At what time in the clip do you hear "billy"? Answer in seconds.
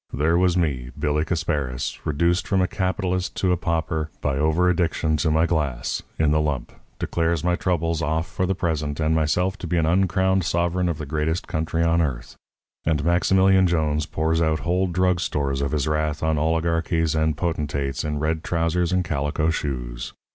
0.97-1.23